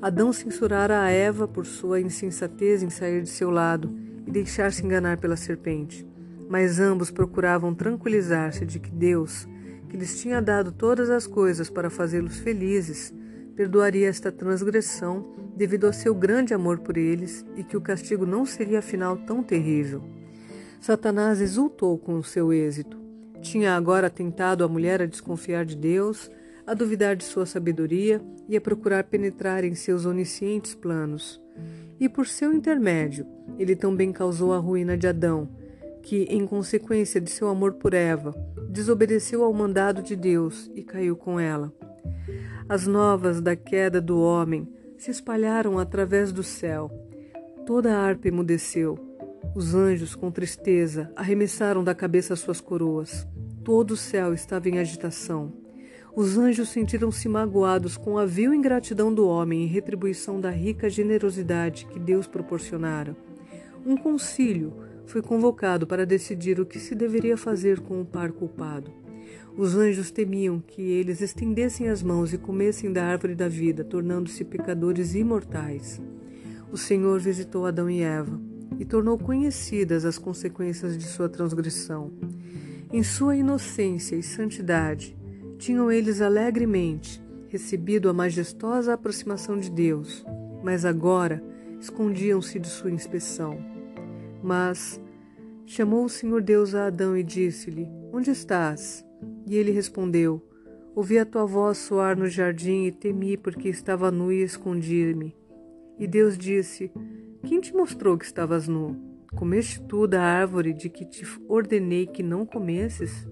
Adão 0.00 0.30
censurara 0.30 1.00
a 1.00 1.10
Eva 1.10 1.48
por 1.48 1.64
sua 1.64 1.98
insensatez 1.98 2.82
em 2.82 2.90
sair 2.90 3.22
de 3.22 3.30
seu 3.30 3.50
lado 3.50 3.90
e 4.26 4.30
deixar-se 4.30 4.84
enganar 4.84 5.16
pela 5.16 5.36
serpente. 5.36 6.06
Mas 6.50 6.78
ambos 6.78 7.10
procuravam 7.10 7.74
tranquilizar-se 7.74 8.66
de 8.66 8.78
que 8.78 8.90
Deus, 8.90 9.48
que 9.88 9.96
lhes 9.96 10.20
tinha 10.20 10.40
dado 10.40 10.72
todas 10.72 11.08
as 11.08 11.26
coisas 11.26 11.70
para 11.70 11.88
fazê-los 11.88 12.38
felizes, 12.38 13.12
perdoaria 13.56 14.08
esta 14.08 14.30
transgressão 14.30 15.34
devido 15.56 15.86
ao 15.86 15.94
seu 15.94 16.14
grande 16.14 16.52
amor 16.52 16.78
por 16.80 16.98
eles 16.98 17.44
e 17.56 17.64
que 17.64 17.76
o 17.76 17.80
castigo 17.80 18.26
não 18.26 18.44
seria 18.44 18.80
afinal 18.80 19.16
tão 19.16 19.42
terrível. 19.42 20.19
Satanás 20.80 21.40
exultou 21.40 21.98
com 21.98 22.14
o 22.14 22.24
seu 22.24 22.52
êxito. 22.52 22.98
Tinha 23.40 23.76
agora 23.76 24.10
tentado 24.10 24.64
a 24.64 24.68
mulher 24.68 25.00
a 25.02 25.06
desconfiar 25.06 25.64
de 25.64 25.76
Deus, 25.76 26.30
a 26.66 26.74
duvidar 26.74 27.14
de 27.16 27.24
sua 27.24 27.46
sabedoria 27.46 28.20
e 28.48 28.56
a 28.56 28.60
procurar 28.60 29.04
penetrar 29.04 29.64
em 29.64 29.74
seus 29.74 30.04
oniscientes 30.04 30.74
planos 30.74 31.40
e 32.00 32.08
por 32.08 32.26
seu 32.26 32.52
intermédio 32.52 33.26
ele 33.58 33.76
também 33.76 34.10
causou 34.10 34.54
a 34.54 34.58
ruína 34.58 34.96
de 34.96 35.06
Adão, 35.06 35.46
que, 36.02 36.22
em 36.30 36.46
consequência 36.46 37.20
de 37.20 37.28
seu 37.30 37.46
amor 37.46 37.74
por 37.74 37.92
Eva, 37.92 38.34
desobedeceu 38.70 39.44
ao 39.44 39.52
mandado 39.52 40.02
de 40.02 40.16
Deus 40.16 40.70
e 40.74 40.82
caiu 40.82 41.14
com 41.14 41.38
ela. 41.38 41.70
As 42.66 42.86
novas 42.86 43.40
da 43.42 43.54
queda 43.54 44.00
do 44.00 44.18
homem 44.18 44.66
se 44.96 45.10
espalharam 45.10 45.78
através 45.78 46.32
do 46.32 46.42
céu. 46.42 46.90
Toda 47.66 47.92
a 47.92 47.98
harpa 47.98 48.28
emudeceu. 48.28 49.09
Os 49.52 49.74
anjos, 49.74 50.14
com 50.14 50.30
tristeza, 50.30 51.10
arremessaram 51.16 51.82
da 51.82 51.94
cabeça 51.94 52.36
suas 52.36 52.60
coroas. 52.60 53.26
Todo 53.64 53.92
o 53.92 53.96
céu 53.96 54.32
estava 54.32 54.68
em 54.68 54.78
agitação. 54.78 55.52
Os 56.14 56.38
anjos 56.38 56.68
sentiram-se 56.68 57.28
magoados 57.28 57.96
com 57.96 58.16
a 58.16 58.24
vil 58.24 58.54
ingratidão 58.54 59.12
do 59.12 59.26
homem 59.26 59.64
em 59.64 59.66
retribuição 59.66 60.40
da 60.40 60.50
rica 60.50 60.88
generosidade 60.88 61.86
que 61.86 61.98
Deus 61.98 62.28
proporcionara. 62.28 63.16
Um 63.84 63.96
concílio 63.96 64.72
foi 65.04 65.20
convocado 65.20 65.86
para 65.86 66.06
decidir 66.06 66.60
o 66.60 66.66
que 66.66 66.78
se 66.78 66.94
deveria 66.94 67.36
fazer 67.36 67.80
com 67.80 68.00
o 68.00 68.04
par 68.04 68.30
culpado. 68.30 68.92
Os 69.56 69.74
anjos 69.74 70.12
temiam 70.12 70.60
que 70.60 70.82
eles 70.82 71.20
estendessem 71.20 71.88
as 71.88 72.02
mãos 72.02 72.32
e 72.32 72.38
comessem 72.38 72.92
da 72.92 73.04
árvore 73.04 73.34
da 73.34 73.48
vida, 73.48 73.82
tornando-se 73.82 74.44
pecadores 74.44 75.14
imortais. 75.14 76.00
O 76.70 76.76
Senhor 76.76 77.18
visitou 77.18 77.66
Adão 77.66 77.90
e 77.90 78.00
Eva 78.00 78.49
e 78.78 78.84
tornou 78.84 79.18
conhecidas 79.18 80.04
as 80.04 80.18
consequências 80.18 80.96
de 80.96 81.04
sua 81.04 81.28
transgressão. 81.28 82.10
Em 82.92 83.02
sua 83.02 83.36
inocência 83.36 84.16
e 84.16 84.22
santidade, 84.22 85.16
tinham 85.58 85.92
eles 85.92 86.20
alegremente 86.20 87.22
recebido 87.48 88.08
a 88.08 88.12
majestosa 88.12 88.94
aproximação 88.94 89.58
de 89.58 89.70
Deus, 89.70 90.24
mas 90.62 90.84
agora 90.84 91.42
escondiam-se 91.80 92.58
de 92.58 92.68
sua 92.68 92.90
inspeção. 92.90 93.58
Mas 94.42 95.00
chamou 95.66 96.04
o 96.04 96.08
Senhor 96.08 96.40
Deus 96.40 96.74
a 96.74 96.86
Adão 96.86 97.16
e 97.16 97.22
disse-lhe: 97.22 97.88
Onde 98.12 98.30
estás? 98.30 99.04
E 99.46 99.56
ele 99.56 99.72
respondeu: 99.72 100.42
Ouvi 100.94 101.18
a 101.18 101.26
tua 101.26 101.44
voz 101.44 101.78
soar 101.78 102.16
no 102.16 102.26
jardim 102.28 102.84
e 102.84 102.92
temi 102.92 103.36
porque 103.36 103.68
estava 103.68 104.10
nu 104.10 104.32
e 104.32 104.42
escondi-me. 104.42 105.36
E 105.98 106.06
Deus 106.06 106.38
disse: 106.38 106.90
Quem 107.42 107.58
te 107.60 107.74
mostrou 107.74 108.18
que 108.18 108.24
estavas 108.24 108.68
nu? 108.68 108.96
Comeste 109.34 109.80
tu 109.82 110.06
da 110.06 110.22
árvore 110.22 110.74
de 110.74 110.88
que 110.90 111.04
te 111.04 111.24
ordenei 111.48 112.06
que 112.06 112.22
não 112.22 112.44
comesses? 112.44 113.26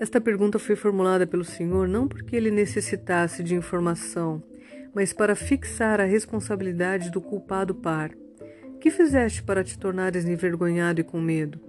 Esta 0.00 0.20
pergunta 0.20 0.58
foi 0.58 0.74
formulada 0.74 1.26
pelo 1.26 1.44
Senhor 1.44 1.86
não 1.86 2.08
porque 2.08 2.34
ele 2.34 2.50
necessitasse 2.50 3.42
de 3.42 3.54
informação, 3.54 4.42
mas 4.94 5.12
para 5.12 5.36
fixar 5.36 6.00
a 6.00 6.04
responsabilidade 6.04 7.10
do 7.10 7.20
culpado 7.20 7.74
par. 7.74 8.12
Que 8.80 8.90
fizeste 8.90 9.42
para 9.42 9.62
te 9.62 9.78
tornares 9.78 10.24
envergonhado 10.24 11.00
e 11.00 11.04
com 11.04 11.20
medo? 11.20 11.60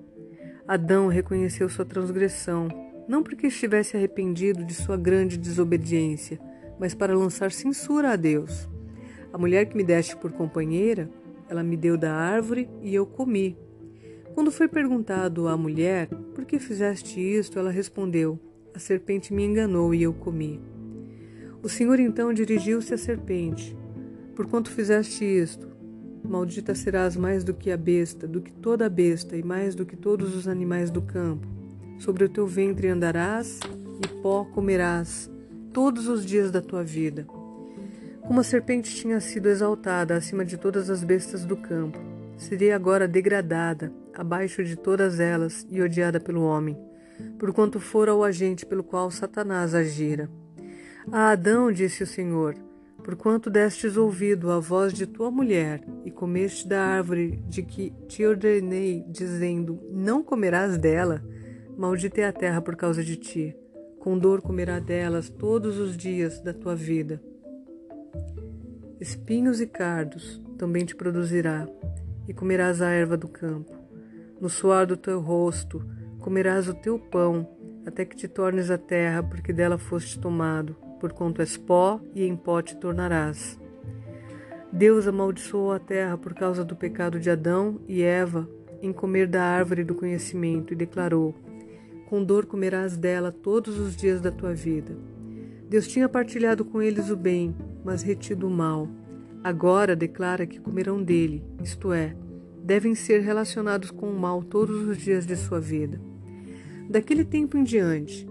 Adão 0.67 1.07
reconheceu 1.07 1.67
sua 1.69 1.85
transgressão, 1.85 2.67
não 3.07 3.21
porque 3.21 3.47
estivesse 3.47 3.97
arrependido 3.97 4.63
de 4.63 4.73
sua 4.73 4.97
grande 4.97 5.37
desobediência, 5.37 6.39
mas 6.79 6.95
para 6.95 7.15
lançar 7.15 7.51
censura 7.51 8.11
a 8.11 8.15
Deus. 8.15 8.67
A 9.35 9.37
mulher 9.37 9.65
que 9.65 9.75
me 9.75 9.83
deste 9.83 10.15
por 10.15 10.31
companheira, 10.31 11.09
ela 11.49 11.61
me 11.61 11.75
deu 11.75 11.97
da 11.97 12.13
árvore 12.13 12.69
e 12.81 12.95
eu 12.95 13.05
comi. 13.05 13.57
Quando 14.33 14.49
foi 14.49 14.65
perguntado 14.65 15.49
à 15.49 15.57
mulher 15.57 16.07
por 16.33 16.45
que 16.45 16.57
fizeste 16.57 17.19
isto, 17.19 17.59
ela 17.59 17.69
respondeu: 17.69 18.39
A 18.73 18.79
serpente 18.79 19.33
me 19.33 19.43
enganou 19.43 19.93
e 19.93 20.03
eu 20.03 20.13
comi. 20.13 20.61
O 21.61 21.67
Senhor 21.67 21.99
então 21.99 22.31
dirigiu-se 22.31 22.93
à 22.93 22.97
serpente: 22.97 23.75
Porquanto 24.37 24.71
fizeste 24.71 25.25
isto, 25.25 25.67
maldita 26.23 26.73
serás 26.73 27.17
mais 27.17 27.43
do 27.43 27.53
que 27.53 27.71
a 27.71 27.77
besta, 27.77 28.25
do 28.25 28.39
que 28.39 28.53
toda 28.53 28.85
a 28.85 28.89
besta 28.89 29.35
e 29.35 29.43
mais 29.43 29.75
do 29.75 29.85
que 29.85 29.97
todos 29.97 30.33
os 30.33 30.47
animais 30.47 30.89
do 30.89 31.01
campo. 31.01 31.45
Sobre 31.99 32.23
o 32.23 32.29
teu 32.29 32.47
ventre 32.47 32.87
andarás 32.87 33.59
e 34.01 34.21
pó 34.21 34.45
comerás 34.45 35.29
todos 35.73 36.07
os 36.07 36.25
dias 36.25 36.51
da 36.51 36.61
tua 36.61 36.85
vida. 36.85 37.27
Como 38.27 38.39
a 38.39 38.43
serpente 38.43 38.95
tinha 38.95 39.19
sido 39.19 39.47
exaltada 39.47 40.15
acima 40.15 40.43
de 40.43 40.57
todas 40.57 40.89
as 40.89 41.03
bestas 41.03 41.45
do 41.45 41.55
campo, 41.55 41.99
seria 42.37 42.75
agora 42.75 43.07
degradada 43.07 43.93
abaixo 44.13 44.63
de 44.63 44.75
todas 44.75 45.19
elas 45.19 45.65
e 45.69 45.81
odiada 45.81 46.19
pelo 46.19 46.43
homem, 46.43 46.77
porquanto 47.37 47.79
fora 47.79 48.15
o 48.15 48.23
agente 48.23 48.65
pelo 48.65 48.83
qual 48.83 49.11
Satanás 49.11 49.75
agira. 49.75 50.29
A 51.11 51.29
Adão 51.29 51.71
disse 51.71 52.03
o 52.03 52.07
Senhor: 52.07 52.55
Porquanto 53.03 53.49
destes 53.49 53.95
ouvido 53.95 54.51
à 54.51 54.59
voz 54.59 54.91
de 54.91 55.05
tua 55.05 55.29
mulher 55.29 55.83
e 56.03 56.09
comeste 56.09 56.67
da 56.67 56.81
árvore 56.83 57.43
de 57.47 57.61
que 57.61 57.93
te 58.07 58.25
ordenei, 58.25 59.05
dizendo: 59.07 59.79
Não 59.91 60.23
comerás 60.23 60.77
dela, 60.77 61.23
maldita 61.77 62.21
é 62.21 62.25
a 62.25 62.33
terra 62.33 62.59
por 62.59 62.75
causa 62.75 63.03
de 63.03 63.15
ti 63.15 63.55
com 64.05 64.19
dor 64.19 64.39
comerá 64.39 64.77
delas 64.77 65.31
todos 65.31 65.79
os 65.79 65.97
dias 65.97 66.39
da 66.39 66.53
tua 66.53 66.75
vida. 66.75 67.19
Espinhos 68.99 69.59
e 69.59 69.67
cardos 69.67 70.41
também 70.57 70.85
te 70.85 70.95
produzirá, 70.95 71.67
e 72.27 72.33
comerás 72.33 72.81
a 72.81 72.89
erva 72.89 73.17
do 73.17 73.27
campo. 73.27 73.73
No 74.39 74.49
suor 74.49 74.85
do 74.85 74.95
teu 74.95 75.19
rosto 75.19 75.85
comerás 76.19 76.69
o 76.69 76.73
teu 76.73 76.97
pão, 76.97 77.47
até 77.85 78.05
que 78.05 78.15
te 78.15 78.27
tornes 78.27 78.71
a 78.71 78.77
terra, 78.77 79.21
porque 79.21 79.51
dela 79.51 79.77
foste 79.77 80.17
tomado, 80.17 80.75
porquanto 80.99 81.41
és 81.41 81.57
pó, 81.57 81.99
e 82.13 82.23
em 82.23 82.37
pó 82.37 82.61
te 82.61 82.77
tornarás. 82.77 83.59
Deus 84.71 85.07
amaldiçoou 85.07 85.73
a 85.73 85.79
terra 85.79 86.17
por 86.17 86.33
causa 86.33 86.63
do 86.63 86.75
pecado 86.75 87.19
de 87.19 87.29
Adão 87.29 87.81
e 87.87 88.01
Eva 88.01 88.47
em 88.81 88.93
comer 88.93 89.27
da 89.27 89.43
árvore 89.43 89.83
do 89.83 89.95
conhecimento 89.95 90.71
e 90.71 90.75
declarou: 90.75 91.35
com 92.07 92.23
dor 92.23 92.45
comerás 92.45 92.95
dela 92.95 93.31
todos 93.31 93.77
os 93.77 93.95
dias 93.95 94.21
da 94.21 94.31
tua 94.31 94.53
vida. 94.53 94.95
Deus 95.75 95.89
tinha 95.89 96.07
partilhado 96.07 96.63
com 96.63 96.81
eles 96.81 97.09
o 97.09 97.17
bem, 97.17 97.53
mas 97.83 98.01
retido 98.01 98.47
o 98.47 98.49
mal. 98.49 98.87
Agora 99.43 99.93
declara 99.93 100.47
que 100.47 100.57
comerão 100.57 101.03
dele, 101.03 101.43
isto 101.61 101.91
é, 101.91 102.15
devem 102.63 102.95
ser 102.95 103.19
relacionados 103.19 103.91
com 103.91 104.09
o 104.09 104.17
mal 104.17 104.41
todos 104.41 104.87
os 104.87 104.97
dias 104.97 105.25
de 105.25 105.35
sua 105.35 105.59
vida. 105.59 105.99
Daquele 106.89 107.25
tempo 107.25 107.57
em 107.57 107.63
diante, 107.65 108.25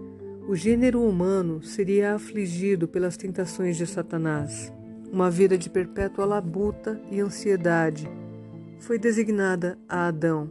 o 0.48 0.56
gênero 0.56 1.02
humano 1.06 1.62
seria 1.62 2.14
afligido 2.14 2.88
pelas 2.88 3.14
tentações 3.14 3.76
de 3.76 3.86
Satanás. 3.86 4.72
Uma 5.12 5.30
vida 5.30 5.58
de 5.58 5.68
perpétua 5.68 6.24
labuta 6.24 6.98
e 7.10 7.20
ansiedade 7.20 8.08
foi 8.78 8.98
designada 8.98 9.78
a 9.86 10.06
Adão 10.06 10.50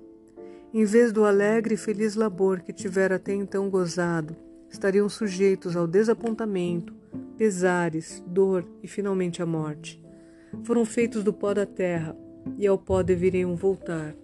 em 0.73 0.85
vez 0.85 1.11
do 1.11 1.23
alegre 1.23 1.75
e 1.75 1.77
feliz 1.77 2.15
labor 2.15 2.61
que 2.61 2.73
tivera 2.73 3.17
até 3.17 3.31
então 3.31 3.69
gozado, 3.69 4.35
estariam 4.73 5.07
sujeitos 5.07 5.75
ao 5.75 5.85
desapontamento, 5.85 6.95
pesares, 7.37 8.23
dor 8.27 8.65
e 8.81 8.87
finalmente 8.87 9.41
à 9.41 9.45
morte. 9.45 10.03
Foram 10.63 10.83
feitos 10.83 11.23
do 11.23 11.31
pó 11.31 11.53
da 11.53 11.65
terra 11.65 12.17
e 12.57 12.65
ao 12.65 12.77
pó 12.77 13.03
deveriam 13.03 13.55
voltar. 13.55 14.15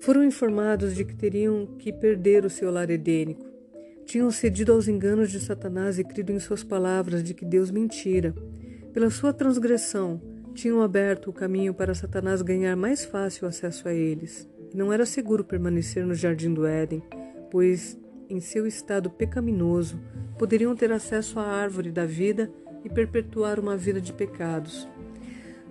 Foram 0.00 0.24
informados 0.24 0.96
de 0.96 1.04
que 1.04 1.14
teriam 1.14 1.66
que 1.78 1.92
perder 1.92 2.44
o 2.44 2.50
seu 2.50 2.70
lar 2.70 2.90
edênico. 2.90 3.46
Tinham 4.06 4.30
cedido 4.30 4.72
aos 4.72 4.88
enganos 4.88 5.30
de 5.30 5.38
Satanás 5.38 5.98
e 5.98 6.04
crido 6.04 6.32
em 6.32 6.40
suas 6.40 6.64
palavras 6.64 7.22
de 7.22 7.34
que 7.34 7.44
Deus 7.44 7.70
mentira. 7.70 8.34
Pela 8.92 9.10
sua 9.10 9.32
transgressão, 9.32 10.20
tinham 10.54 10.82
aberto 10.82 11.30
o 11.30 11.32
caminho 11.32 11.72
para 11.72 11.94
Satanás 11.94 12.42
ganhar 12.42 12.76
mais 12.76 13.04
fácil 13.04 13.46
acesso 13.46 13.86
a 13.88 13.92
eles. 13.92 14.48
Não 14.74 14.92
era 14.92 15.06
seguro 15.06 15.44
permanecer 15.44 16.04
no 16.04 16.14
jardim 16.14 16.52
do 16.52 16.66
Éden, 16.66 17.02
pois, 17.50 17.96
em 18.32 18.40
seu 18.40 18.66
estado 18.66 19.10
pecaminoso, 19.10 20.00
poderiam 20.38 20.74
ter 20.74 20.90
acesso 20.90 21.38
à 21.38 21.44
árvore 21.44 21.90
da 21.90 22.06
vida 22.06 22.52
e 22.84 22.88
perpetuar 22.88 23.60
uma 23.60 23.76
vida 23.76 24.00
de 24.00 24.12
pecados. 24.12 24.88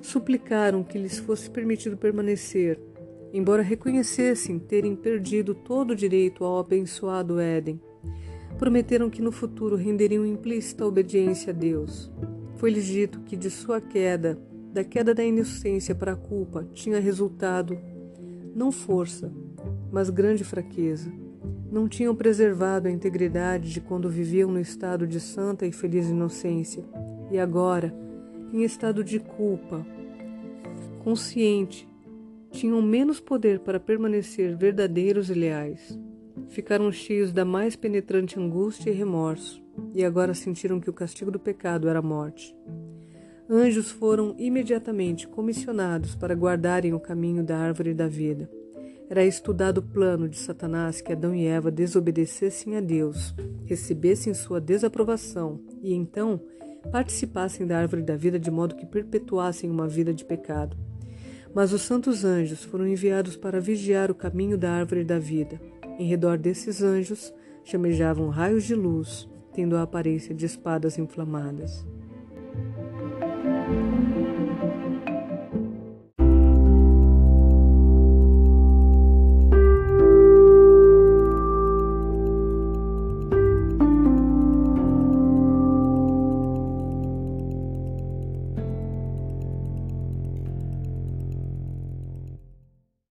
Suplicaram 0.02 0.84
que 0.84 0.97
lhes 0.97 1.19
fosse 1.19 1.50
permitido 1.50 1.97
permanecer, 1.97 2.80
embora 3.34 3.62
reconhecessem 3.62 4.60
terem 4.60 4.95
perdido 4.95 5.54
todo 5.54 5.91
o 5.91 5.95
direito 5.95 6.43
ao 6.43 6.60
abençoado 6.60 7.39
Éden. 7.39 7.82
Prometeram 8.58 9.10
que 9.10 9.21
no 9.21 9.32
futuro 9.32 9.76
renderiam 9.76 10.26
implícita 10.26 10.86
obediência 10.86 11.52
a 11.52 11.56
Deus. 11.56 12.12
Foi-lhes 12.58 12.86
dito 12.86 13.21
que 13.21 13.36
de 13.36 13.50
sua 13.50 13.82
queda, 13.82 14.39
da 14.71 14.84
queda 14.84 15.13
da 15.13 15.24
inocência 15.24 15.95
para 15.95 16.13
a 16.13 16.15
culpa, 16.15 16.67
tinha 16.74 17.00
resultado 17.00 17.78
não 18.54 18.71
força, 18.71 19.32
mas 19.91 20.10
grande 20.10 20.43
fraqueza. 20.43 21.12
Não 21.71 21.88
tinham 21.88 22.13
preservado 22.13 22.89
a 22.89 22.91
integridade 22.91 23.71
de 23.71 23.79
quando 23.79 24.10
viviam 24.10 24.51
no 24.51 24.60
estado 24.60 25.07
de 25.07 25.21
santa 25.21 25.65
e 25.65 25.71
feliz 25.71 26.10
inocência, 26.10 26.84
e 27.31 27.39
agora, 27.39 27.95
em 28.51 28.63
estado 28.63 29.01
de 29.05 29.19
culpa, 29.19 29.86
consciente, 31.01 31.88
tinham 32.51 32.81
menos 32.81 33.21
poder 33.21 33.62
para 33.62 33.79
permanecer 33.79 34.57
verdadeiros 34.57 35.29
e 35.29 35.34
leais. 35.34 35.97
Ficaram 36.49 36.91
cheios 36.91 37.31
da 37.31 37.45
mais 37.45 37.77
penetrante 37.77 38.38
angústia 38.38 38.89
e 38.89 38.93
remorso, 38.93 39.63
e 39.95 40.03
agora 40.03 40.34
sentiram 40.34 40.77
que 40.77 40.89
o 40.89 40.93
castigo 40.93 41.31
do 41.31 41.39
pecado 41.39 41.88
era 41.88 41.99
a 41.99 42.03
morte. 42.03 42.53
Anjos 43.49 43.89
foram 43.89 44.36
imediatamente 44.38 45.25
comissionados 45.25 46.15
para 46.15 46.36
guardarem 46.36 46.93
o 46.93 46.99
caminho 46.99 47.45
da 47.45 47.57
árvore 47.57 47.93
da 47.93 48.10
vida. 48.10 48.49
Era 49.12 49.26
estudado 49.26 49.80
o 49.80 49.82
plano 49.82 50.30
de 50.30 50.38
Satanás 50.38 51.02
que 51.02 51.12
Adão 51.12 51.36
e 51.36 51.45
Eva 51.45 51.69
desobedecessem 51.69 52.78
a 52.78 52.80
Deus, 52.80 53.36
recebessem 53.65 54.34
sua 54.34 54.62
desaprovação 54.62 55.60
e 55.84 55.93
então 55.93 56.39
participassem 56.93 57.67
da 57.67 57.78
árvore 57.78 58.04
da 58.04 58.15
vida 58.15 58.39
de 58.39 58.50
modo 58.50 58.74
que 58.74 58.86
perpetuassem 58.86 59.69
uma 59.69 59.86
vida 59.86 60.13
de 60.13 60.24
pecado. 60.24 60.78
Mas 61.54 61.74
os 61.74 61.82
santos 61.82 62.24
anjos 62.24 62.63
foram 62.63 62.88
enviados 62.88 63.36
para 63.36 63.60
vigiar 63.60 64.10
o 64.10 64.15
caminho 64.15 64.58
da 64.58 64.71
árvore 64.71 65.04
da 65.04 65.19
vida. 65.19 65.60
Em 66.00 66.08
redor 66.08 66.38
desses 66.38 66.82
anjos 66.82 67.34
chamejavam 67.65 68.30
raios 68.30 68.63
de 68.63 68.76
luz, 68.76 69.28
tendo 69.52 69.76
a 69.76 69.82
aparência 69.82 70.34
de 70.34 70.45
espadas 70.45 70.97
inflamadas. 70.97 71.86